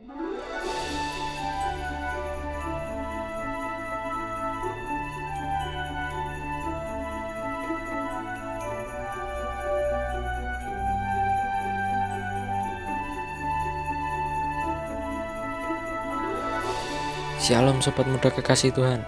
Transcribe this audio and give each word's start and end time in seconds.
Shalom 0.00 0.16
sobat 17.84 18.08
muda 18.08 18.32
kekasih 18.32 18.72
Tuhan. 18.72 19.04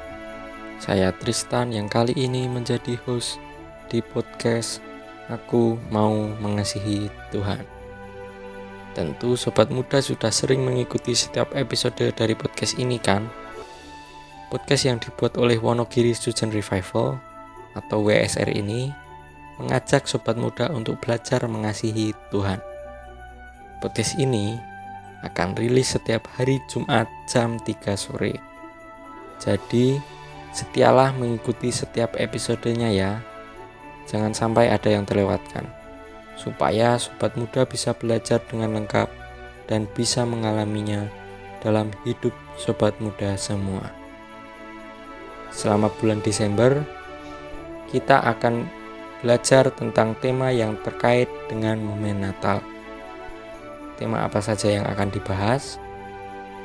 Saya 0.77 1.09
Tristan 1.16 1.72
yang 1.72 1.88
kali 1.88 2.12
ini 2.12 2.45
menjadi 2.52 3.00
host 3.09 3.40
di 3.88 4.04
podcast 4.04 4.84
Aku 5.32 5.80
Mau 5.88 6.36
Mengasihi 6.36 7.09
Tuhan 7.32 7.81
Tentu 8.93 9.40
sobat 9.40 9.72
muda 9.72 10.04
sudah 10.04 10.29
sering 10.29 10.61
mengikuti 10.68 11.16
setiap 11.16 11.56
episode 11.56 12.12
dari 12.12 12.36
podcast 12.36 12.76
ini 12.76 13.00
kan 13.00 13.25
Podcast 14.53 14.85
yang 14.85 15.00
dibuat 15.00 15.40
oleh 15.40 15.57
Wonogiri 15.57 16.12
Student 16.12 16.53
Revival 16.53 17.16
atau 17.72 18.04
WSR 18.04 18.52
ini 18.52 18.93
mengajak 19.57 20.04
sobat 20.04 20.36
muda 20.36 20.68
untuk 20.68 21.00
belajar 21.00 21.40
mengasihi 21.49 22.13
Tuhan 22.29 22.61
Podcast 23.80 24.21
ini 24.21 24.61
akan 25.22 25.57
rilis 25.57 25.94
setiap 25.94 26.27
hari 26.36 26.58
Jumat 26.66 27.07
jam 27.30 27.57
3 27.63 27.94
sore. 27.94 28.36
Jadi, 29.38 29.99
setialah 30.50 31.14
mengikuti 31.14 31.71
setiap 31.71 32.19
episodenya 32.19 32.91
ya. 32.91 33.22
Jangan 34.11 34.34
sampai 34.34 34.70
ada 34.70 34.91
yang 34.91 35.06
terlewatkan. 35.06 35.81
Supaya 36.34 36.97
sobat 36.98 37.36
muda 37.39 37.69
bisa 37.69 37.92
belajar 37.95 38.42
dengan 38.48 38.75
lengkap 38.77 39.09
dan 39.70 39.86
bisa 39.92 40.27
mengalaminya 40.27 41.06
dalam 41.61 41.92
hidup 42.03 42.34
sobat 42.58 42.97
muda 42.98 43.39
semua. 43.39 43.92
Selama 45.52 45.92
bulan 46.00 46.24
Desember, 46.24 46.83
kita 47.92 48.24
akan 48.24 48.66
belajar 49.20 49.70
tentang 49.70 50.19
tema 50.19 50.50
yang 50.50 50.74
terkait 50.83 51.28
dengan 51.47 51.78
momen 51.78 52.24
Natal 52.24 52.64
tema 54.02 54.27
apa 54.27 54.42
saja 54.42 54.67
yang 54.67 54.83
akan 54.83 55.14
dibahas. 55.14 55.78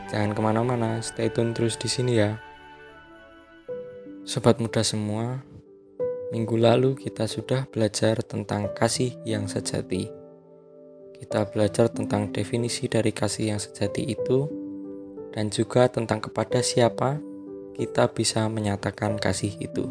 Jangan 0.09 0.33
ke 0.33 0.41
mana-mana, 0.41 0.97
stay 1.05 1.29
tune 1.29 1.53
terus 1.53 1.77
di 1.77 1.85
sini 1.85 2.17
ya. 2.17 2.41
Sobat 4.25 4.57
muda 4.57 4.81
semua, 4.81 5.45
minggu 6.27 6.59
lalu 6.59 6.99
kita 6.99 7.23
sudah 7.23 7.67
belajar 7.71 8.19
tentang 8.19 8.71
kasih 8.75 9.15
yang 9.23 9.47
sejati. 9.47 10.11
Kita 11.17 11.47
belajar 11.49 11.89
tentang 11.89 12.29
definisi 12.35 12.85
dari 12.91 13.15
kasih 13.15 13.55
yang 13.55 13.61
sejati 13.63 14.05
itu, 14.05 14.45
dan 15.31 15.49
juga 15.49 15.87
tentang 15.87 16.19
kepada 16.21 16.59
siapa 16.59 17.17
kita 17.77 18.09
bisa 18.11 18.45
menyatakan 18.51 19.15
kasih 19.21 19.53
itu. 19.57 19.87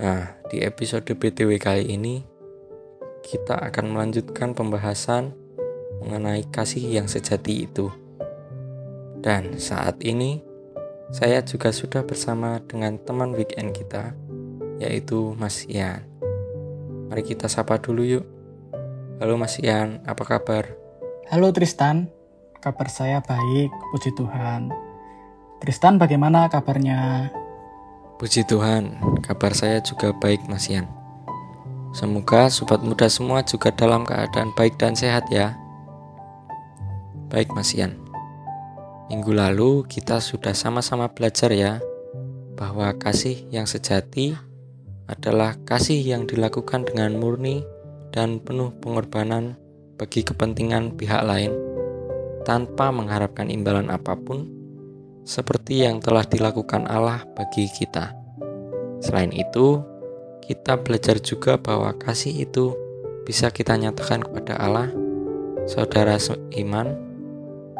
Nah, 0.00 0.38
di 0.48 0.64
episode 0.64 1.06
BTW 1.06 1.60
kali 1.60 1.92
ini, 1.92 2.24
kita 3.22 3.54
akan 3.70 3.94
melanjutkan 3.94 4.56
pembahasan 4.56 5.36
mengenai 6.02 6.42
kasih 6.50 6.82
yang 6.82 7.06
sejati 7.06 7.70
itu. 7.70 7.92
Dan 9.22 9.54
saat 9.60 10.02
ini, 10.02 10.42
saya 11.14 11.44
juga 11.46 11.70
sudah 11.70 12.02
bersama 12.02 12.58
dengan 12.66 12.98
teman 12.98 13.36
weekend 13.38 13.70
kita, 13.70 14.16
yaitu 14.82 15.38
Mas 15.38 15.62
Ian. 15.70 16.02
Mari 17.06 17.22
kita 17.22 17.46
sapa 17.46 17.78
dulu 17.78 18.02
yuk. 18.02 18.24
Halo 19.22 19.38
Mas 19.38 19.62
Ian, 19.62 20.02
apa 20.02 20.26
kabar? 20.26 20.74
Halo 21.30 21.54
Tristan, 21.54 22.10
kabar 22.58 22.90
saya 22.90 23.22
baik, 23.22 23.70
puji 23.94 24.10
Tuhan. 24.18 24.74
Tristan 25.62 26.02
bagaimana 26.02 26.50
kabarnya? 26.50 27.30
Puji 28.18 28.42
Tuhan, 28.42 28.98
kabar 29.22 29.54
saya 29.54 29.78
juga 29.78 30.10
baik 30.10 30.50
Mas 30.50 30.66
Ian. 30.66 30.90
Semoga 31.94 32.50
sobat 32.50 32.82
muda 32.82 33.06
semua 33.06 33.46
juga 33.46 33.70
dalam 33.70 34.02
keadaan 34.02 34.50
baik 34.58 34.80
dan 34.80 34.98
sehat 34.98 35.28
ya. 35.30 35.54
Baik 37.30 37.54
Mas 37.54 37.70
Ian. 37.78 37.94
Minggu 39.12 39.30
lalu 39.30 39.84
kita 39.86 40.18
sudah 40.24 40.56
sama-sama 40.56 41.12
belajar 41.12 41.52
ya 41.52 41.84
bahwa 42.56 42.96
kasih 42.96 43.44
yang 43.52 43.68
sejati 43.68 44.32
adalah 45.10 45.58
kasih 45.66 45.98
yang 45.98 46.28
dilakukan 46.28 46.86
dengan 46.86 47.18
murni 47.18 47.64
dan 48.12 48.38
penuh 48.38 48.70
pengorbanan 48.78 49.56
bagi 49.96 50.22
kepentingan 50.22 50.94
pihak 50.98 51.22
lain 51.24 51.54
tanpa 52.42 52.90
mengharapkan 52.90 53.48
imbalan 53.48 53.88
apa 53.88 54.18
pun 54.18 54.46
seperti 55.22 55.86
yang 55.86 56.02
telah 56.02 56.26
dilakukan 56.26 56.90
Allah 56.90 57.22
bagi 57.38 57.70
kita. 57.70 58.14
Selain 58.98 59.30
itu, 59.30 59.82
kita 60.42 60.78
belajar 60.82 61.22
juga 61.22 61.58
bahwa 61.58 61.94
kasih 61.94 62.46
itu 62.46 62.74
bisa 63.22 63.54
kita 63.54 63.78
nyatakan 63.78 64.26
kepada 64.26 64.58
Allah, 64.58 64.90
saudara 65.70 66.18
seiman, 66.18 66.98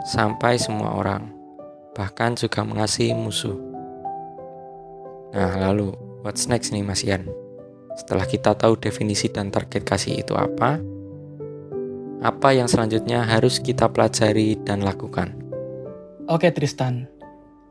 sampai 0.06 0.58
semua 0.58 0.94
orang, 0.94 1.34
bahkan 1.98 2.38
juga 2.38 2.62
mengasihi 2.62 3.14
musuh. 3.14 3.58
Nah, 5.34 5.58
lalu 5.58 5.90
what's 6.22 6.46
next 6.46 6.70
nih 6.70 6.86
Mas 6.86 7.02
Ian? 7.02 7.26
Setelah 7.98 8.24
kita 8.24 8.56
tahu 8.56 8.78
definisi 8.78 9.28
dan 9.28 9.52
target 9.52 9.84
kasih 9.84 10.24
itu 10.24 10.32
apa, 10.32 10.80
apa 12.22 12.48
yang 12.54 12.70
selanjutnya 12.70 13.26
harus 13.26 13.58
kita 13.58 13.90
pelajari 13.90 14.56
dan 14.62 14.80
lakukan? 14.80 15.34
Oke 16.30 16.54
Tristan, 16.54 17.10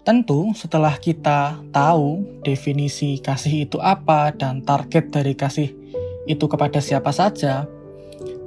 tentu 0.04 0.52
setelah 0.54 0.94
kita 1.00 1.64
tahu 1.72 2.22
definisi 2.44 3.18
kasih 3.24 3.66
itu 3.66 3.80
apa 3.80 4.36
dan 4.36 4.62
target 4.62 5.10
dari 5.10 5.34
kasih 5.34 5.72
itu 6.28 6.46
kepada 6.46 6.84
siapa 6.84 7.10
saja, 7.16 7.66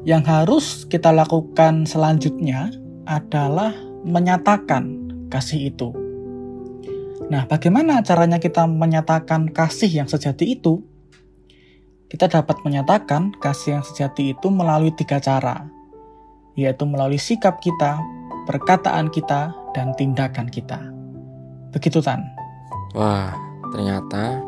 yang 0.04 0.22
harus 0.22 0.84
kita 0.86 1.10
lakukan 1.10 1.88
selanjutnya 1.88 2.70
adalah 3.08 3.72
menyatakan 4.04 5.08
kasih 5.32 5.72
itu. 5.72 6.03
Nah, 7.32 7.48
bagaimana 7.48 8.04
caranya 8.04 8.36
kita 8.36 8.68
menyatakan 8.68 9.48
kasih 9.48 10.04
yang 10.04 10.08
sejati 10.08 10.56
itu? 10.60 10.84
Kita 12.08 12.28
dapat 12.28 12.60
menyatakan 12.62 13.32
kasih 13.40 13.80
yang 13.80 13.84
sejati 13.84 14.36
itu 14.36 14.52
melalui 14.52 14.92
tiga 14.92 15.18
cara, 15.18 15.66
yaitu 16.54 16.84
melalui 16.84 17.18
sikap 17.18 17.58
kita, 17.64 17.98
perkataan 18.44 19.08
kita, 19.08 19.56
dan 19.72 19.96
tindakan 19.96 20.46
kita. 20.52 20.78
Begitu, 21.72 21.98
Tan. 22.04 22.22
Wah, 22.94 23.34
ternyata 23.74 24.38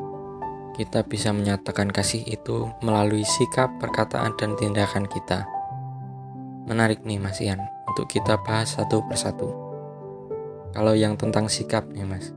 kita 0.79 1.03
bisa 1.09 1.33
menyatakan 1.33 1.91
kasih 1.91 2.23
itu 2.29 2.71
melalui 2.85 3.25
sikap, 3.25 3.73
perkataan, 3.83 4.37
dan 4.39 4.55
tindakan 4.55 5.09
kita. 5.09 5.49
Menarik 6.69 7.03
nih, 7.03 7.19
Mas 7.19 7.41
Ian 7.43 7.59
untuk 7.97 8.13
kita 8.13 8.37
bahas 8.45 8.77
satu 8.77 9.01
persatu. 9.09 9.49
Kalau 10.77 10.93
yang 10.93 11.17
tentang 11.17 11.49
sikap 11.49 11.89
nih 11.89 12.05
mas, 12.05 12.37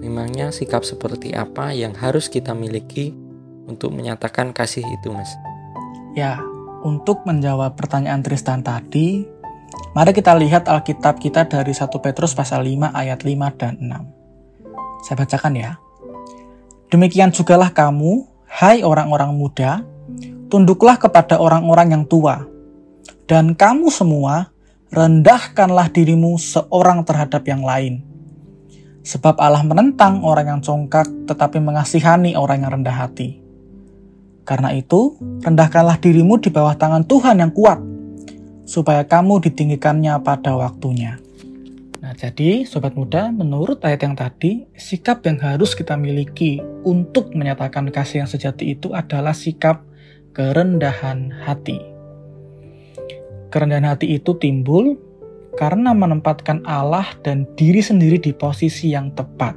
memangnya 0.00 0.48
sikap 0.48 0.82
seperti 0.82 1.36
apa 1.36 1.76
yang 1.76 1.92
harus 1.92 2.32
kita 2.32 2.56
miliki 2.56 3.12
untuk 3.68 3.92
menyatakan 3.92 4.50
kasih 4.56 4.82
itu 4.82 5.12
mas? 5.12 5.28
Ya, 6.16 6.40
untuk 6.82 7.22
menjawab 7.28 7.76
pertanyaan 7.76 8.24
Tristan 8.24 8.64
tadi, 8.64 9.28
mari 9.92 10.10
kita 10.16 10.32
lihat 10.34 10.66
Alkitab 10.66 11.20
kita 11.20 11.46
dari 11.46 11.70
1 11.70 11.86
Petrus 12.00 12.32
pasal 12.32 12.64
5 12.64 12.90
ayat 12.96 13.20
5 13.22 13.60
dan 13.60 13.76
6. 13.78 15.06
Saya 15.06 15.16
bacakan 15.20 15.54
ya. 15.54 15.72
Demikian 16.90 17.30
jugalah 17.30 17.70
kamu, 17.70 18.26
hai 18.50 18.82
orang-orang 18.82 19.30
muda, 19.36 19.86
tunduklah 20.50 20.98
kepada 20.98 21.38
orang-orang 21.38 21.94
yang 21.94 22.04
tua, 22.08 22.42
dan 23.30 23.54
kamu 23.54 23.86
semua 23.94 24.50
rendahkanlah 24.90 25.86
dirimu 25.94 26.34
seorang 26.34 27.06
terhadap 27.06 27.46
yang 27.46 27.62
lain. 27.62 28.09
Sebab 29.10 29.42
Allah 29.42 29.66
menentang 29.66 30.22
orang 30.22 30.46
yang 30.46 30.60
congkak 30.62 31.10
tetapi 31.26 31.58
mengasihani 31.58 32.38
orang 32.38 32.62
yang 32.62 32.78
rendah 32.78 32.94
hati. 32.94 33.42
Karena 34.46 34.70
itu, 34.70 35.18
rendahkanlah 35.42 35.98
dirimu 35.98 36.38
di 36.38 36.54
bawah 36.54 36.78
tangan 36.78 37.02
Tuhan 37.10 37.42
yang 37.42 37.50
kuat, 37.50 37.82
supaya 38.70 39.02
kamu 39.02 39.42
ditinggikannya 39.42 40.14
pada 40.22 40.54
waktunya. 40.54 41.18
Nah, 41.98 42.14
jadi 42.14 42.62
sobat 42.62 42.94
muda, 42.94 43.34
menurut 43.34 43.82
ayat 43.82 44.06
yang 44.06 44.14
tadi, 44.14 44.70
sikap 44.78 45.26
yang 45.26 45.42
harus 45.42 45.74
kita 45.74 45.98
miliki 45.98 46.62
untuk 46.86 47.34
menyatakan 47.34 47.90
kasih 47.90 48.22
yang 48.22 48.30
sejati 48.30 48.78
itu 48.78 48.94
adalah 48.94 49.34
sikap 49.34 49.82
kerendahan 50.38 51.34
hati. 51.34 51.82
Kerendahan 53.50 53.90
hati 53.90 54.14
itu 54.14 54.38
timbul 54.38 55.09
karena 55.58 55.90
menempatkan 55.90 56.62
Allah 56.68 57.06
dan 57.26 57.48
diri 57.58 57.82
sendiri 57.82 58.20
di 58.20 58.30
posisi 58.30 58.94
yang 58.94 59.10
tepat. 59.18 59.56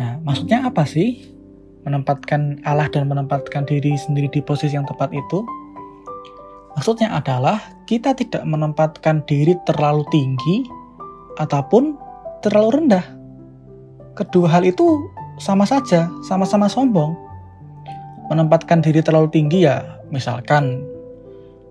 Nah, 0.00 0.16
maksudnya 0.24 0.64
apa 0.64 0.88
sih? 0.88 1.28
Menempatkan 1.82 2.62
Allah 2.62 2.86
dan 2.88 3.10
menempatkan 3.10 3.66
diri 3.66 3.98
sendiri 3.98 4.30
di 4.30 4.40
posisi 4.40 4.78
yang 4.78 4.86
tepat 4.86 5.10
itu? 5.12 5.42
Maksudnya 6.72 7.12
adalah 7.12 7.60
kita 7.84 8.16
tidak 8.16 8.40
menempatkan 8.48 9.20
diri 9.28 9.58
terlalu 9.68 10.08
tinggi 10.08 10.64
ataupun 11.36 11.98
terlalu 12.40 12.80
rendah. 12.80 13.04
Kedua 14.16 14.48
hal 14.48 14.64
itu 14.64 15.04
sama 15.36 15.68
saja, 15.68 16.08
sama-sama 16.24 16.70
sombong. 16.70 17.12
Menempatkan 18.32 18.80
diri 18.80 19.04
terlalu 19.04 19.28
tinggi 19.28 19.68
ya, 19.68 19.84
misalkan, 20.08 20.80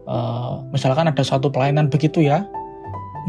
uh, 0.05 0.61
misalkan 0.69 1.09
ada 1.09 1.23
suatu 1.25 1.49
pelayanan 1.49 1.89
begitu 1.89 2.21
ya, 2.21 2.45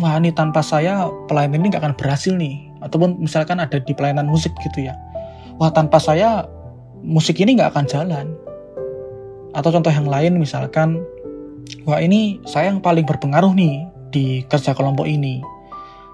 wah 0.00 0.16
ini 0.16 0.32
tanpa 0.32 0.64
saya 0.64 1.10
pelayanan 1.28 1.60
ini 1.60 1.66
nggak 1.74 1.82
akan 1.84 1.96
berhasil 1.98 2.32
nih. 2.32 2.70
Ataupun 2.82 3.20
misalkan 3.20 3.60
ada 3.62 3.78
di 3.78 3.92
pelayanan 3.92 4.26
musik 4.26 4.50
gitu 4.62 4.88
ya, 4.88 4.94
wah 5.60 5.70
tanpa 5.70 6.00
saya 6.02 6.46
musik 7.02 7.38
ini 7.42 7.58
nggak 7.58 7.74
akan 7.74 7.84
jalan. 7.86 8.26
Atau 9.52 9.68
contoh 9.74 9.92
yang 9.92 10.08
lain 10.08 10.40
misalkan 10.40 11.02
wah 11.84 12.00
ini 12.00 12.40
saya 12.48 12.72
yang 12.72 12.80
paling 12.80 13.04
berpengaruh 13.04 13.52
nih 13.52 13.86
di 14.14 14.24
kerja 14.48 14.72
kelompok 14.72 15.04
ini. 15.06 15.42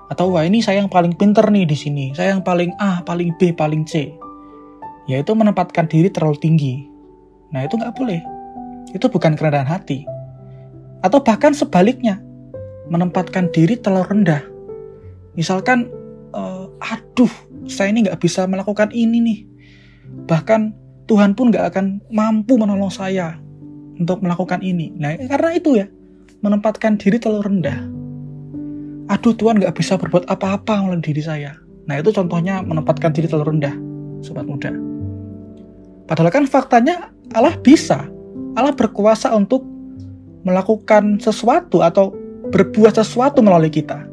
Atau 0.09 0.33
wah 0.33 0.45
ini 0.45 0.65
saya 0.65 0.81
yang 0.81 0.89
paling 0.89 1.13
pinter 1.21 1.45
nih 1.53 1.69
di 1.69 1.77
sini, 1.77 2.17
saya 2.17 2.33
yang 2.33 2.41
paling 2.41 2.73
A, 2.81 3.05
paling 3.05 3.37
B, 3.37 3.53
paling 3.53 3.85
C. 3.85 4.09
Yaitu 5.05 5.33
menempatkan 5.37 5.89
diri 5.89 6.09
terlalu 6.09 6.37
tinggi. 6.41 6.75
Nah 7.53 7.65
itu 7.65 7.77
nggak 7.77 7.93
boleh. 7.97 8.21
Itu 8.97 9.13
bukan 9.13 9.37
kerendahan 9.37 9.69
hati. 9.69 10.09
Atau 11.05 11.21
bahkan 11.21 11.53
sebaliknya, 11.53 12.21
menempatkan 12.89 13.53
diri 13.53 13.77
terlalu 13.77 14.07
rendah. 14.13 14.43
Misalkan, 15.37 15.89
uh, 16.35 16.69
aduh, 16.83 17.31
saya 17.69 17.93
ini 17.93 18.09
nggak 18.09 18.19
bisa 18.21 18.49
melakukan 18.49 18.91
ini 18.91 19.19
nih. 19.23 19.39
Bahkan 20.27 20.61
Tuhan 21.09 21.37
pun 21.37 21.53
nggak 21.53 21.73
akan 21.73 21.87
mampu 22.13 22.57
menolong 22.57 22.93
saya 22.93 23.37
untuk 23.97 24.21
melakukan 24.25 24.61
ini. 24.65 24.93
Nah, 24.97 25.15
karena 25.29 25.51
itu 25.57 25.79
ya, 25.79 25.87
menempatkan 26.41 26.97
diri 26.97 27.21
terlalu 27.21 27.55
rendah. 27.55 27.79
Aduh, 29.09 29.33
Tuhan 29.33 29.57
nggak 29.61 29.73
bisa 29.77 29.97
berbuat 29.97 30.29
apa-apa 30.29 30.85
melalui 30.85 31.05
diri 31.05 31.23
saya. 31.25 31.57
Nah, 31.89 31.97
itu 31.97 32.13
contohnya 32.13 32.61
menempatkan 32.61 33.17
diri 33.17 33.25
terlalu 33.25 33.57
rendah, 33.57 33.75
sobat 34.21 34.45
muda. 34.45 34.69
Padahal 36.05 36.33
kan 36.33 36.45
faktanya 36.49 37.13
Allah 37.33 37.57
bisa. 37.61 38.09
Allah 38.57 38.73
berkuasa 38.73 39.33
untuk 39.33 39.65
melakukan 40.43 41.21
sesuatu 41.21 41.85
atau 41.85 42.13
berbuat 42.49 42.97
sesuatu 42.97 43.45
melalui 43.45 43.71
kita. 43.71 44.05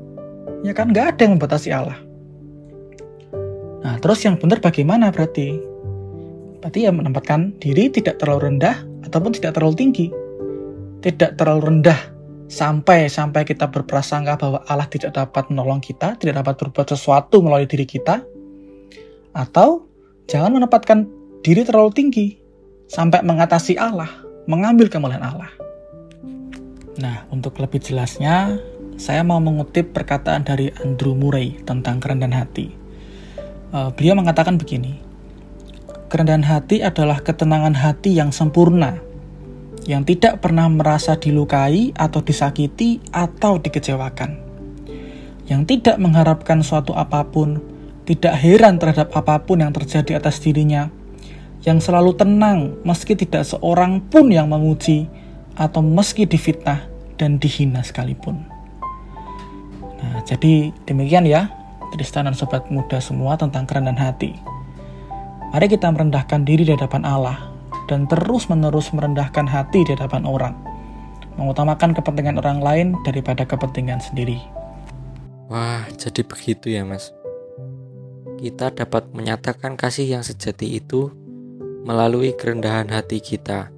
Ya 0.66 0.74
kan, 0.74 0.92
nggak 0.92 1.16
ada 1.16 1.22
yang 1.26 1.34
membatasi 1.38 1.70
Allah. 1.72 1.98
Nah, 3.86 4.02
terus 4.02 4.26
yang 4.26 4.42
benar 4.42 4.58
bagaimana 4.60 5.14
berarti? 5.14 5.62
Berarti 6.58 6.90
ya 6.90 6.92
menempatkan 6.92 7.54
diri 7.62 7.94
tidak 7.94 8.18
terlalu 8.18 8.50
rendah 8.50 8.82
ataupun 9.06 9.38
tidak 9.38 9.54
terlalu 9.54 9.78
tinggi. 9.78 10.08
Tidak 11.06 11.38
terlalu 11.38 11.70
rendah 11.70 12.00
sampai 12.50 13.06
sampai 13.06 13.46
kita 13.46 13.70
berprasangka 13.70 14.42
bahwa 14.42 14.60
Allah 14.66 14.90
tidak 14.90 15.14
dapat 15.14 15.54
menolong 15.54 15.82
kita, 15.82 16.18
tidak 16.18 16.42
dapat 16.42 16.66
berbuat 16.66 16.98
sesuatu 16.98 17.46
melalui 17.46 17.70
diri 17.70 17.86
kita. 17.86 18.26
Atau 19.38 19.86
jangan 20.26 20.58
menempatkan 20.58 21.06
diri 21.46 21.62
terlalu 21.62 21.94
tinggi 21.94 22.28
sampai 22.90 23.22
mengatasi 23.22 23.78
Allah, 23.78 24.10
mengambil 24.50 24.90
kemuliaan 24.90 25.22
Allah. 25.22 25.54
Nah, 26.96 27.28
untuk 27.28 27.60
lebih 27.60 27.84
jelasnya, 27.84 28.56
saya 28.96 29.20
mau 29.28 29.44
mengutip 29.44 29.92
perkataan 29.92 30.48
dari 30.48 30.72
Andrew 30.80 31.12
Murray 31.12 31.60
tentang 31.68 32.00
kerendahan 32.00 32.32
hati. 32.32 32.72
Uh, 33.76 33.92
beliau 33.92 34.16
mengatakan 34.16 34.56
begini, 34.56 35.04
Kerendahan 36.06 36.48
hati 36.48 36.80
adalah 36.80 37.20
ketenangan 37.20 37.76
hati 37.76 38.16
yang 38.16 38.32
sempurna, 38.32 39.04
yang 39.84 40.08
tidak 40.08 40.40
pernah 40.40 40.72
merasa 40.72 41.20
dilukai 41.20 41.92
atau 41.92 42.24
disakiti 42.24 43.04
atau 43.12 43.60
dikecewakan, 43.60 44.40
yang 45.52 45.68
tidak 45.68 46.00
mengharapkan 46.00 46.64
suatu 46.64 46.96
apa 46.96 47.28
pun, 47.28 47.60
tidak 48.08 48.38
heran 48.40 48.80
terhadap 48.80 49.12
apa 49.12 49.44
pun 49.44 49.60
yang 49.60 49.76
terjadi 49.76 50.22
atas 50.22 50.40
dirinya, 50.40 50.88
yang 51.68 51.84
selalu 51.84 52.16
tenang 52.16 52.80
meski 52.88 53.18
tidak 53.20 53.44
seorang 53.44 54.00
pun 54.00 54.32
yang 54.32 54.48
memuji 54.48 55.12
atau 55.56 55.80
meski 55.80 56.28
difitnah 56.28 56.84
dan 57.16 57.40
dihina 57.40 57.80
sekalipun. 57.84 58.44
Nah, 60.04 60.20
jadi 60.28 60.76
demikian 60.84 61.24
ya, 61.26 61.48
Tristan 61.96 62.28
dan 62.28 62.36
sobat 62.36 62.68
muda 62.68 63.00
semua 63.00 63.40
tentang 63.40 63.64
kerendahan 63.64 64.12
hati. 64.12 64.36
Mari 65.56 65.72
kita 65.72 65.88
merendahkan 65.88 66.44
diri 66.44 66.68
di 66.68 66.76
hadapan 66.76 67.08
Allah 67.08 67.56
dan 67.88 68.04
terus-menerus 68.12 68.92
merendahkan 68.92 69.48
hati 69.48 69.88
di 69.88 69.96
hadapan 69.96 70.28
orang, 70.28 70.56
mengutamakan 71.40 71.96
kepentingan 71.96 72.36
orang 72.44 72.60
lain 72.60 72.88
daripada 73.08 73.48
kepentingan 73.48 74.04
sendiri. 74.04 74.44
Wah, 75.48 75.88
jadi 75.96 76.26
begitu 76.28 76.74
ya, 76.74 76.84
Mas. 76.84 77.16
Kita 78.36 78.76
dapat 78.76 79.16
menyatakan 79.16 79.80
kasih 79.80 80.20
yang 80.20 80.24
sejati 80.26 80.76
itu 80.76 81.14
melalui 81.88 82.36
kerendahan 82.36 82.92
hati 82.92 83.24
kita 83.24 83.72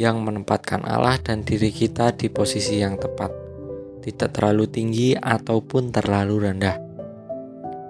yang 0.00 0.24
menempatkan 0.24 0.80
Allah 0.88 1.20
dan 1.20 1.44
diri 1.44 1.68
kita 1.68 2.16
di 2.16 2.32
posisi 2.32 2.80
yang 2.80 2.96
tepat, 2.96 3.28
tidak 4.00 4.32
terlalu 4.32 4.64
tinggi 4.64 5.12
ataupun 5.12 5.92
terlalu 5.92 6.48
rendah. 6.48 6.80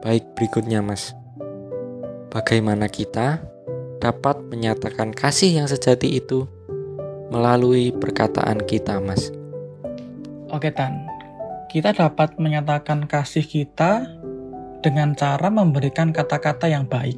Baik, 0.03 0.35
berikutnya, 0.35 0.83
Mas 0.83 1.15
bagaimana 2.31 2.87
kita 2.87 3.43
dapat 3.99 4.41
menyatakan 4.49 5.13
kasih 5.13 5.61
yang 5.61 5.69
sejati 5.69 6.17
itu 6.17 6.47
melalui 7.29 7.93
perkataan 7.93 8.65
kita, 8.65 9.03
Mas. 9.03 9.35
Oke, 10.51 10.71
Tan. 10.73 11.07
Kita 11.71 11.95
dapat 11.95 12.35
menyatakan 12.43 13.07
kasih 13.07 13.47
kita 13.47 14.03
dengan 14.83 15.15
cara 15.15 15.47
memberikan 15.53 16.11
kata-kata 16.11 16.67
yang 16.67 16.89
baik, 16.89 17.15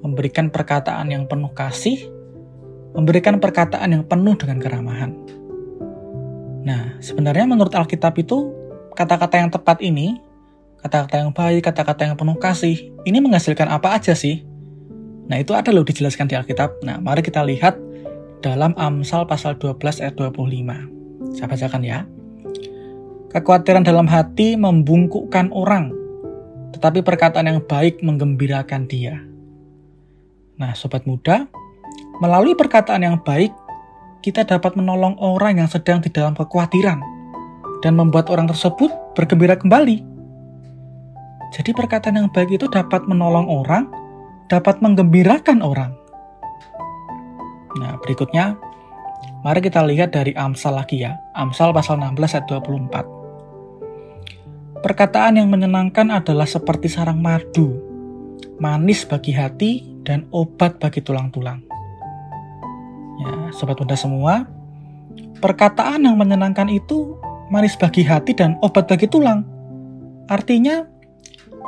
memberikan 0.00 0.48
perkataan 0.48 1.12
yang 1.12 1.28
penuh 1.28 1.52
kasih, 1.52 2.08
memberikan 2.96 3.36
perkataan 3.38 3.92
yang 3.92 4.04
penuh 4.08 4.34
dengan 4.40 4.58
keramahan. 4.58 5.12
Nah, 6.66 6.98
sebenarnya 6.98 7.46
menurut 7.46 7.76
Alkitab 7.76 8.16
itu 8.18 8.50
kata-kata 8.96 9.38
yang 9.38 9.52
tepat 9.52 9.78
ini 9.84 10.18
kata-kata 10.86 11.16
yang 11.18 11.32
baik, 11.34 11.66
kata-kata 11.66 12.02
yang 12.06 12.14
penuh 12.14 12.38
kasih, 12.38 12.78
ini 13.02 13.18
menghasilkan 13.18 13.66
apa 13.66 13.98
aja 13.98 14.14
sih? 14.14 14.46
Nah, 15.26 15.42
itu 15.42 15.50
ada 15.50 15.74
loh 15.74 15.82
dijelaskan 15.82 16.30
di 16.30 16.38
Alkitab. 16.38 16.86
Nah, 16.86 17.02
mari 17.02 17.26
kita 17.26 17.42
lihat 17.42 17.74
dalam 18.38 18.70
Amsal 18.78 19.26
pasal 19.26 19.58
12 19.58 19.98
ayat 19.98 20.14
25. 20.14 21.34
Saya 21.34 21.50
bacakan 21.50 21.82
ya. 21.82 22.06
Kekhawatiran 23.34 23.82
dalam 23.82 24.06
hati 24.06 24.54
membungkukkan 24.54 25.50
orang, 25.50 25.90
tetapi 26.78 27.02
perkataan 27.02 27.50
yang 27.50 27.60
baik 27.66 28.00
menggembirakan 28.06 28.86
dia. 28.86 29.18
Nah, 30.56 30.72
sobat 30.78 31.04
muda, 31.04 31.50
melalui 32.20 32.56
perkataan 32.56 33.04
yang 33.04 33.20
baik, 33.20 33.52
kita 34.24 34.42
dapat 34.42 34.74
menolong 34.74 35.14
orang 35.22 35.62
yang 35.62 35.70
sedang 35.70 36.02
di 36.02 36.10
dalam 36.10 36.34
kekhawatiran 36.34 36.98
dan 37.84 37.92
membuat 37.94 38.32
orang 38.32 38.48
tersebut 38.48 38.90
bergembira 39.14 39.54
kembali. 39.54 40.02
Jadi 41.54 41.70
perkataan 41.72 42.18
yang 42.18 42.28
baik 42.32 42.58
itu 42.58 42.66
dapat 42.66 43.06
menolong 43.06 43.46
orang, 43.46 43.86
dapat 44.50 44.82
menggembirakan 44.82 45.62
orang. 45.62 45.94
Nah, 47.78 47.94
berikutnya 48.02 48.58
mari 49.44 49.60
kita 49.62 49.84
lihat 49.86 50.16
dari 50.16 50.34
Amsal 50.34 50.74
lagi 50.74 51.04
ya. 51.04 51.14
Amsal 51.36 51.70
pasal 51.70 52.02
16 52.02 52.34
ayat 52.34 52.46
24. 52.48 54.82
Perkataan 54.82 55.40
yang 55.40 55.48
menyenangkan 55.48 56.12
adalah 56.12 56.46
seperti 56.46 56.90
sarang 56.90 57.22
madu, 57.22 57.80
manis 58.58 59.06
bagi 59.06 59.32
hati 59.32 59.72
dan 60.02 60.26
obat 60.30 60.78
bagi 60.78 61.02
tulang-tulang. 61.02 61.75
Ya, 63.16 63.50
sobat 63.56 63.80
muda 63.80 63.96
semua, 63.96 64.44
perkataan 65.40 66.04
yang 66.04 66.16
menyenangkan 66.20 66.68
itu 66.68 67.16
manis 67.48 67.76
bagi 67.78 68.04
hati 68.04 68.36
dan 68.36 68.60
obat 68.60 68.90
bagi 68.90 69.08
tulang. 69.08 69.44
Artinya, 70.26 70.84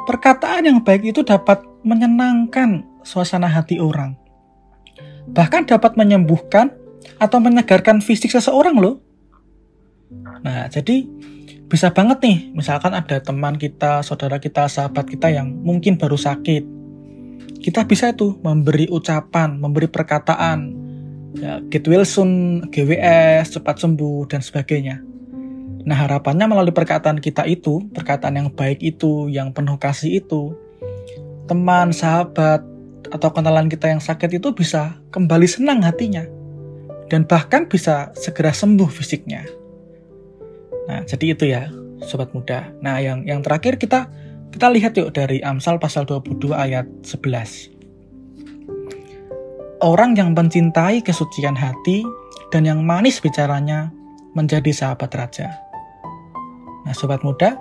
Perkataan 0.09 0.65
yang 0.65 0.81
baik 0.81 1.13
itu 1.13 1.21
dapat 1.21 1.61
menyenangkan 1.85 2.81
suasana 3.05 3.45
hati 3.45 3.77
orang. 3.77 4.17
Bahkan 5.29 5.69
dapat 5.69 6.01
menyembuhkan 6.01 6.73
atau 7.21 7.37
menyegarkan 7.45 8.01
fisik 8.01 8.33
seseorang 8.33 8.81
loh. 8.81 9.05
Nah, 10.41 10.65
jadi 10.73 11.05
bisa 11.69 11.93
banget 11.93 12.25
nih, 12.25 12.57
misalkan 12.57 12.97
ada 12.97 13.21
teman 13.21 13.61
kita, 13.61 14.01
saudara 14.01 14.41
kita, 14.41 14.65
sahabat 14.65 15.05
kita 15.05 15.29
yang 15.29 15.53
mungkin 15.61 16.01
baru 16.01 16.17
sakit. 16.17 16.65
Kita 17.61 17.85
bisa 17.85 18.09
itu 18.09 18.41
memberi 18.41 18.89
ucapan, 18.89 19.61
memberi 19.61 19.93
perkataan, 19.93 20.88
ya, 21.37 21.61
get 21.69 21.85
well 21.85 22.07
soon, 22.09 22.65
GWS, 22.73 23.59
cepat 23.59 23.83
sembuh, 23.83 24.25
dan 24.31 24.41
sebagainya. 24.41 25.03
Nah, 25.85 25.97
harapannya 25.97 26.49
melalui 26.49 26.73
perkataan 26.73 27.21
kita 27.21 27.49
itu, 27.49 27.85
perkataan 27.93 28.37
yang 28.37 28.49
baik 28.53 28.81
itu, 28.81 29.29
yang 29.29 29.53
penuh 29.53 29.81
kasih 29.81 30.21
itu, 30.25 30.53
teman, 31.49 31.93
sahabat, 31.93 32.61
atau 33.09 33.29
kenalan 33.33 33.73
kita 33.73 33.89
yang 33.89 34.03
sakit 34.05 34.37
itu 34.37 34.53
bisa 34.53 35.01
kembali 35.13 35.49
senang 35.49 35.85
hatinya. 35.85 36.25
dan 37.09 37.25
bahkan 37.25 37.65
bisa 37.65 38.13
segera 38.13 38.53
sembuh 38.53 38.85
fisiknya. 38.93 39.41
Nah, 40.93 41.09
jadi 41.09 41.33
itu 41.33 41.49
ya, 41.49 41.73
sobat 42.05 42.37
muda. 42.37 42.69
Nah, 42.85 43.01
yang 43.01 43.25
yang 43.25 43.41
terakhir 43.41 43.81
kita 43.81 44.13
kita 44.53 44.69
lihat 44.69 44.93
yuk 44.93 45.17
dari 45.17 45.41
Amsal 45.41 45.81
pasal 45.81 46.05
22 46.05 46.53
ayat 46.53 46.85
11. 47.09 47.78
Orang 49.79 50.19
yang 50.19 50.35
mencintai 50.35 51.07
kesucian 51.07 51.55
hati 51.55 52.03
dan 52.51 52.67
yang 52.67 52.83
manis 52.83 53.23
bicaranya 53.23 53.95
menjadi 54.35 54.75
sahabat 54.75 55.15
raja. 55.15 55.55
Nah, 56.83 56.91
sobat 56.91 57.23
muda, 57.23 57.55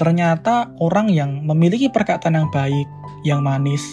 ternyata 0.00 0.72
orang 0.80 1.12
yang 1.12 1.44
memiliki 1.44 1.92
perkataan 1.92 2.40
yang 2.40 2.48
baik, 2.48 2.88
yang 3.20 3.44
manis, 3.44 3.84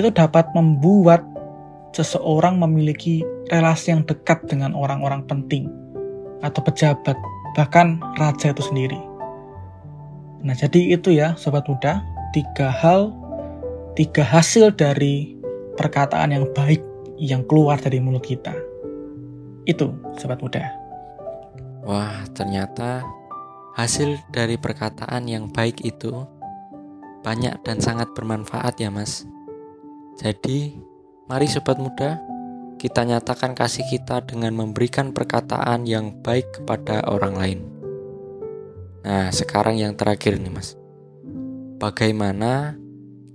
itu 0.00 0.08
dapat 0.08 0.48
membuat 0.56 1.20
seseorang 1.92 2.56
memiliki 2.56 3.20
relasi 3.52 3.92
yang 3.92 4.08
dekat 4.08 4.40
dengan 4.48 4.72
orang-orang 4.72 5.20
penting 5.28 5.68
atau 6.40 6.64
pejabat, 6.64 7.20
bahkan 7.52 8.00
raja 8.16 8.56
itu 8.56 8.64
sendiri. 8.64 8.96
Nah, 10.40 10.56
jadi 10.56 10.96
itu 10.96 11.12
ya, 11.12 11.36
sobat 11.36 11.68
muda, 11.68 12.00
tiga 12.32 12.72
hal, 12.72 13.12
tiga 13.92 14.24
hasil 14.24 14.72
dari 14.72 15.39
perkataan 15.80 16.36
yang 16.36 16.44
baik 16.52 16.84
yang 17.16 17.40
keluar 17.48 17.80
dari 17.80 17.96
mulut 18.04 18.20
kita. 18.20 18.52
Itu, 19.64 19.96
sobat 20.20 20.44
muda. 20.44 20.60
Wah, 21.88 22.28
ternyata 22.36 23.00
hasil 23.80 24.20
dari 24.28 24.60
perkataan 24.60 25.24
yang 25.24 25.48
baik 25.48 25.80
itu 25.80 26.28
banyak 27.24 27.64
dan 27.64 27.80
sangat 27.80 28.12
bermanfaat 28.12 28.76
ya, 28.76 28.92
Mas. 28.92 29.24
Jadi, 30.20 30.76
mari 31.24 31.48
sobat 31.48 31.80
muda, 31.80 32.20
kita 32.76 33.08
nyatakan 33.08 33.56
kasih 33.56 33.88
kita 33.88 34.20
dengan 34.24 34.52
memberikan 34.52 35.16
perkataan 35.16 35.88
yang 35.88 36.20
baik 36.20 36.60
kepada 36.60 37.08
orang 37.08 37.34
lain. 37.40 37.60
Nah, 39.00 39.32
sekarang 39.32 39.80
yang 39.80 39.96
terakhir 39.96 40.36
nih, 40.36 40.52
Mas. 40.52 40.76
Bagaimana 41.80 42.76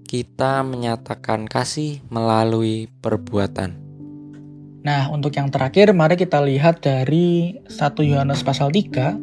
kita 0.05 0.61
menyatakan 0.61 1.49
kasih 1.49 2.05
melalui 2.13 2.85
perbuatan? 3.01 3.73
Nah, 4.85 5.09
untuk 5.09 5.33
yang 5.33 5.49
terakhir, 5.49 5.89
mari 5.97 6.13
kita 6.13 6.45
lihat 6.45 6.85
dari 6.85 7.57
1 7.65 8.05
Yohanes 8.05 8.45
pasal 8.45 8.69
3, 8.69 9.17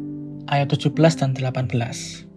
ayat 0.51 0.67
17 0.67 1.15
dan 1.15 1.31
18. 1.31 2.27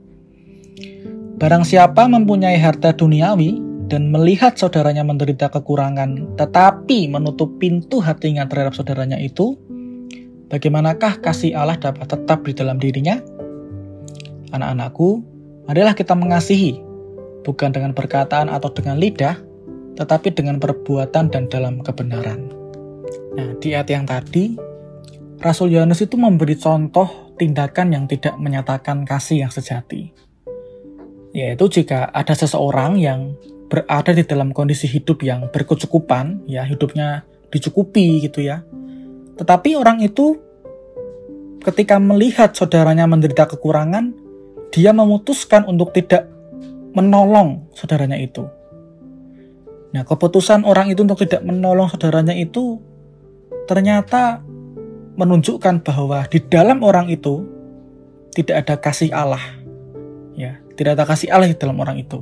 Barang 1.36 1.66
siapa 1.66 2.06
mempunyai 2.06 2.54
harta 2.54 2.94
duniawi 2.94 3.58
dan 3.90 4.14
melihat 4.14 4.54
saudaranya 4.54 5.02
menderita 5.02 5.50
kekurangan, 5.50 6.38
tetapi 6.38 7.10
menutup 7.10 7.50
pintu 7.58 7.98
hatinya 7.98 8.46
terhadap 8.46 8.78
saudaranya 8.78 9.18
itu, 9.18 9.58
bagaimanakah 10.46 11.18
kasih 11.18 11.58
Allah 11.58 11.82
dapat 11.82 12.06
tetap 12.06 12.46
di 12.46 12.54
dalam 12.54 12.78
dirinya? 12.78 13.18
Anak-anakku, 14.54 15.26
marilah 15.66 15.98
kita 15.98 16.14
mengasihi, 16.14 16.85
bukan 17.46 17.70
dengan 17.70 17.94
perkataan 17.94 18.50
atau 18.50 18.74
dengan 18.74 18.98
lidah, 18.98 19.38
tetapi 19.94 20.34
dengan 20.34 20.58
perbuatan 20.58 21.30
dan 21.30 21.46
dalam 21.46 21.78
kebenaran. 21.78 22.50
Nah, 23.38 23.54
di 23.62 23.70
ayat 23.70 23.86
yang 23.86 24.02
tadi, 24.02 24.58
Rasul 25.38 25.78
Yohanes 25.78 26.02
itu 26.02 26.18
memberi 26.18 26.58
contoh 26.58 27.36
tindakan 27.38 27.94
yang 27.94 28.04
tidak 28.10 28.34
menyatakan 28.34 29.06
kasih 29.06 29.46
yang 29.46 29.52
sejati. 29.54 30.10
Yaitu 31.36 31.68
jika 31.68 32.10
ada 32.10 32.32
seseorang 32.34 32.98
yang 32.98 33.38
berada 33.70 34.10
di 34.10 34.24
dalam 34.24 34.50
kondisi 34.50 34.90
hidup 34.90 35.22
yang 35.22 35.46
berkecukupan, 35.52 36.48
ya 36.50 36.66
hidupnya 36.66 37.28
dicukupi 37.52 38.24
gitu 38.26 38.42
ya. 38.42 38.66
Tetapi 39.36 39.76
orang 39.76 40.00
itu 40.00 40.40
ketika 41.60 42.00
melihat 42.00 42.56
saudaranya 42.56 43.04
menderita 43.04 43.44
kekurangan, 43.44 44.16
dia 44.72 44.96
memutuskan 44.96 45.68
untuk 45.68 45.92
tidak 45.92 46.35
menolong 46.96 47.68
saudaranya 47.76 48.16
itu. 48.16 48.48
Nah, 49.92 50.02
keputusan 50.08 50.64
orang 50.64 50.88
itu 50.88 51.04
untuk 51.04 51.20
tidak 51.20 51.44
menolong 51.44 51.92
saudaranya 51.92 52.32
itu 52.32 52.80
ternyata 53.68 54.40
menunjukkan 55.20 55.84
bahwa 55.84 56.24
di 56.32 56.40
dalam 56.40 56.80
orang 56.80 57.12
itu 57.12 57.44
tidak 58.32 58.64
ada 58.64 58.74
kasih 58.80 59.12
Allah. 59.12 59.44
Ya, 60.36 60.60
tidak 60.80 60.96
ada 60.96 61.04
kasih 61.04 61.28
Allah 61.28 61.52
di 61.52 61.56
dalam 61.56 61.76
orang 61.76 62.00
itu. 62.00 62.20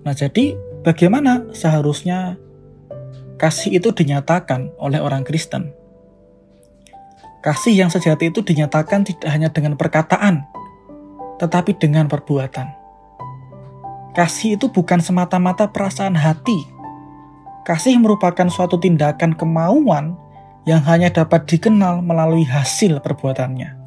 Nah, 0.00 0.16
jadi 0.16 0.56
bagaimana 0.80 1.44
seharusnya 1.52 2.40
kasih 3.36 3.80
itu 3.80 3.92
dinyatakan 3.92 4.72
oleh 4.80 5.00
orang 5.00 5.28
Kristen? 5.28 5.76
Kasih 7.40 7.72
yang 7.72 7.88
sejati 7.88 8.28
itu 8.28 8.44
dinyatakan 8.44 9.04
tidak 9.04 9.28
hanya 9.32 9.48
dengan 9.48 9.80
perkataan, 9.80 10.44
tetapi 11.40 11.80
dengan 11.80 12.04
perbuatan. 12.04 12.79
Kasih 14.10 14.58
itu 14.58 14.66
bukan 14.66 14.98
semata-mata 14.98 15.70
perasaan 15.70 16.18
hati. 16.18 16.66
Kasih 17.62 17.94
merupakan 18.02 18.50
suatu 18.50 18.80
tindakan 18.80 19.38
kemauan 19.38 20.18
yang 20.66 20.82
hanya 20.84 21.14
dapat 21.14 21.46
dikenal 21.46 22.02
melalui 22.02 22.42
hasil 22.42 22.98
perbuatannya. 23.00 23.78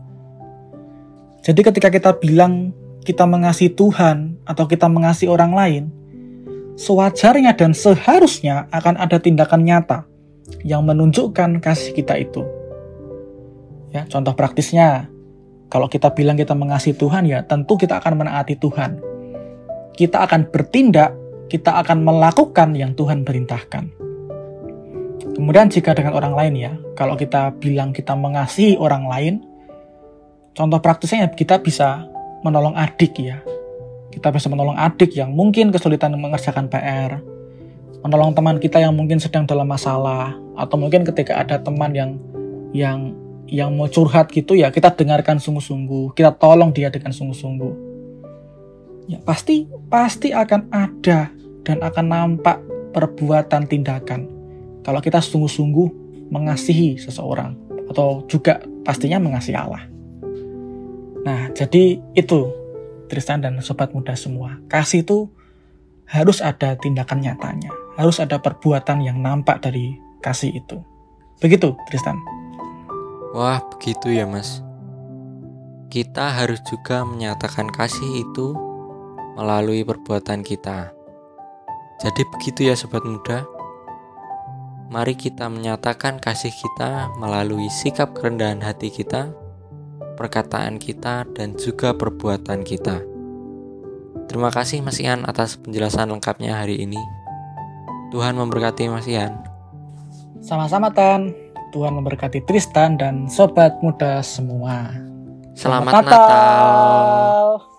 Jadi 1.43 1.59
ketika 1.59 1.91
kita 1.91 2.15
bilang 2.15 2.71
kita 3.03 3.27
mengasihi 3.27 3.75
Tuhan 3.75 4.39
atau 4.47 4.63
kita 4.63 4.87
mengasihi 4.87 5.27
orang 5.27 5.51
lain, 5.51 5.83
sewajarnya 6.79 7.51
dan 7.59 7.75
seharusnya 7.75 8.71
akan 8.71 8.95
ada 8.95 9.19
tindakan 9.19 9.67
nyata 9.67 10.07
yang 10.63 10.87
menunjukkan 10.87 11.59
kasih 11.59 11.91
kita 11.91 12.15
itu. 12.15 12.47
Ya, 13.91 14.07
contoh 14.07 14.33
praktisnya, 14.33 15.11
kalau 15.67 15.91
kita 15.91 16.15
bilang 16.15 16.39
kita 16.39 16.55
mengasihi 16.55 16.95
Tuhan 16.95 17.27
ya 17.27 17.43
tentu 17.43 17.75
kita 17.75 17.99
akan 17.99 18.23
menaati 18.23 18.55
Tuhan. 18.57 19.12
Kita 19.93 20.25
akan 20.25 20.49
bertindak, 20.49 21.13
kita 21.53 21.77
akan 21.85 22.01
melakukan 22.01 22.73
yang 22.73 22.97
Tuhan 22.97 23.21
perintahkan. 23.21 24.03
Kemudian 25.33 25.69
jika 25.69 25.97
dengan 25.97 26.13
orang 26.13 26.33
lain 26.33 26.53
ya, 26.57 26.71
kalau 26.93 27.17
kita 27.17 27.53
bilang 27.57 27.89
kita 27.93 28.13
mengasihi 28.13 28.77
orang 28.77 29.09
lain, 29.09 29.33
contoh 30.53 30.77
praktisnya 30.77 31.29
kita 31.29 31.57
bisa 31.61 32.05
menolong 32.45 32.77
adik 32.77 33.17
ya, 33.17 33.41
kita 34.13 34.29
bisa 34.29 34.49
menolong 34.49 34.77
adik 34.77 35.13
yang 35.17 35.33
mungkin 35.33 35.73
kesulitan 35.73 36.13
mengerjakan 36.17 36.69
PR, 36.69 37.17
menolong 38.05 38.37
teman 38.37 38.57
kita 38.61 38.81
yang 38.81 38.93
mungkin 38.93 39.17
sedang 39.17 39.49
dalam 39.49 39.65
masalah, 39.65 40.37
atau 40.53 40.75
mungkin 40.77 41.01
ketika 41.01 41.41
ada 41.41 41.57
teman 41.57 41.93
yang 41.93 42.11
yang 42.73 42.99
yang 43.49 43.69
mau 43.77 43.85
curhat 43.85 44.33
gitu 44.33 44.57
ya 44.57 44.73
kita 44.73 44.89
dengarkan 44.93 45.37
sungguh-sungguh, 45.37 46.17
kita 46.17 46.33
tolong 46.37 46.73
dia 46.73 46.89
dengan 46.89 47.13
sungguh-sungguh. 47.13 47.92
Ya 49.07 49.19
pasti 49.23 49.67
pasti 49.91 50.31
akan 50.31 50.71
ada 50.71 51.27
dan 51.63 51.77
akan 51.83 52.05
nampak 52.07 52.57
perbuatan 52.95 53.67
tindakan 53.67 54.29
kalau 54.83 54.99
kita 54.99 55.19
sungguh-sungguh 55.19 55.89
mengasihi 56.31 56.99
seseorang 56.99 57.55
atau 57.91 58.23
juga 58.27 58.63
pastinya 58.83 59.19
mengasihi 59.19 59.57
Allah. 59.57 59.83
Nah, 61.23 61.51
jadi 61.55 62.03
itu 62.15 62.51
Tristan 63.07 63.43
dan 63.43 63.59
sobat 63.63 63.95
muda 63.95 64.15
semua. 64.17 64.59
Kasih 64.67 65.07
itu 65.07 65.31
harus 66.09 66.43
ada 66.43 66.75
tindakan 66.75 67.23
nyatanya, 67.23 67.71
harus 67.95 68.19
ada 68.19 68.41
perbuatan 68.41 69.05
yang 69.05 69.23
nampak 69.23 69.63
dari 69.63 69.95
kasih 70.19 70.51
itu. 70.51 70.83
Begitu, 71.39 71.75
Tristan. 71.87 72.19
Wah, 73.31 73.63
begitu 73.75 74.11
ya, 74.11 74.27
Mas. 74.27 74.59
Kita 75.93 76.33
harus 76.33 76.59
juga 76.65 77.05
menyatakan 77.05 77.69
kasih 77.69 78.25
itu 78.25 78.57
melalui 79.35 79.85
perbuatan 79.85 80.41
kita. 80.41 80.93
Jadi 82.01 82.21
begitu 82.33 82.69
ya 82.69 82.75
sobat 82.75 83.05
muda. 83.05 83.45
Mari 84.89 85.17
kita 85.17 85.49
menyatakan 85.49 86.21
kasih 86.21 86.53
kita 86.53 87.09
melalui 87.17 87.65
sikap 87.71 88.13
kerendahan 88.13 88.61
hati 88.61 88.93
kita 88.93 89.33
perkataan 90.15 90.77
kita, 90.77 91.25
dan 91.33 91.57
juga 91.57 91.91
perbuatan 91.91 92.61
kita. 92.63 93.01
Terima 94.29 94.49
kasih 94.53 94.79
Mas 94.79 95.01
Ian 95.03 95.27
atas 95.27 95.59
penjelasan 95.59 96.09
lengkapnya 96.09 96.63
hari 96.63 96.79
ini. 96.79 97.01
Tuhan 98.13 98.37
memberkati 98.37 98.87
Mas 98.87 99.09
Ian. 99.09 99.35
Sama-sama 100.39 100.93
Tan. 100.93 101.33
Tuhan 101.73 101.97
memberkati 101.97 102.45
Tristan 102.45 103.01
dan 103.01 103.25
sobat 103.25 103.81
muda 103.81 104.21
semua. 104.21 104.93
Selamat, 105.57 105.89
Selamat 105.89 105.93
Natal. 106.05 106.13
Natal. 106.13 107.72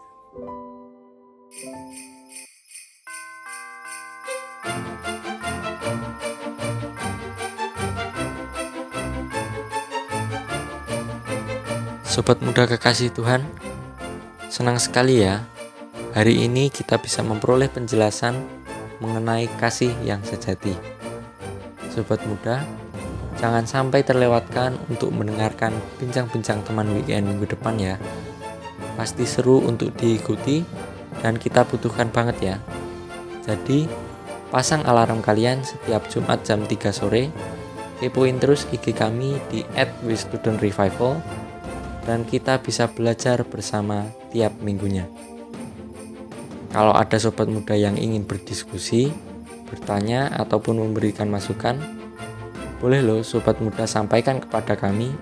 Sobat 12.14 12.38
muda 12.46 12.62
kekasih 12.70 13.10
Tuhan, 13.10 13.42
senang 14.46 14.78
sekali 14.78 15.26
ya. 15.26 15.42
Hari 16.14 16.46
ini 16.46 16.70
kita 16.70 16.94
bisa 17.02 17.26
memperoleh 17.26 17.66
penjelasan 17.66 18.38
mengenai 19.02 19.50
kasih 19.58 19.90
yang 20.06 20.22
sejati. 20.22 20.78
Sobat 21.90 22.22
muda, 22.22 22.62
Jangan 23.34 23.66
sampai 23.66 24.06
terlewatkan 24.06 24.78
untuk 24.86 25.10
mendengarkan 25.10 25.74
bincang-bincang 25.98 26.62
teman 26.62 26.86
weekend 26.94 27.26
minggu 27.26 27.50
depan 27.50 27.74
ya. 27.82 27.98
Pasti 28.94 29.26
seru 29.26 29.58
untuk 29.66 29.90
diikuti 29.98 30.62
dan 31.18 31.34
kita 31.34 31.66
butuhkan 31.66 32.14
banget 32.14 32.54
ya. 32.54 32.56
Jadi, 33.42 33.90
pasang 34.54 34.86
alarm 34.86 35.18
kalian 35.18 35.66
setiap 35.66 36.06
Jumat 36.06 36.46
jam 36.46 36.62
3 36.62 36.94
sore. 36.94 37.34
Kepoin 37.98 38.38
terus 38.38 38.70
IG 38.70 38.94
kami 38.94 39.34
di 39.50 39.66
@wisstudentrevival 40.06 41.42
dan 42.04 42.28
kita 42.28 42.60
bisa 42.60 42.88
belajar 42.88 43.42
bersama 43.44 44.08
tiap 44.32 44.52
minggunya. 44.60 45.08
Kalau 46.74 46.92
ada 46.92 47.16
sobat 47.16 47.46
muda 47.46 47.78
yang 47.78 47.94
ingin 47.96 48.26
berdiskusi, 48.26 49.14
bertanya 49.70 50.28
ataupun 50.36 50.82
memberikan 50.82 51.30
masukan, 51.30 51.78
boleh 52.82 53.00
loh 53.00 53.22
sobat 53.24 53.62
muda 53.62 53.88
sampaikan 53.88 54.42
kepada 54.42 54.76
kami 54.76 55.14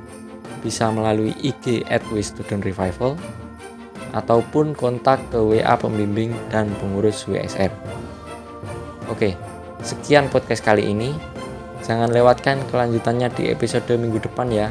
bisa 0.62 0.88
melalui 0.94 1.34
IG 1.42 1.86
at 1.90 2.02
Student 2.08 2.62
Revival 2.64 3.18
ataupun 4.12 4.76
kontak 4.76 5.20
ke 5.32 5.40
WA 5.40 5.74
pembimbing 5.76 6.32
dan 6.52 6.68
pengurus 6.78 7.24
WSR. 7.24 7.72
Oke, 9.10 9.36
sekian 9.84 10.28
podcast 10.32 10.64
kali 10.64 10.88
ini. 10.88 11.12
Jangan 11.82 12.14
lewatkan 12.14 12.62
kelanjutannya 12.70 13.28
di 13.34 13.50
episode 13.50 13.90
minggu 13.98 14.22
depan 14.22 14.48
ya. 14.48 14.70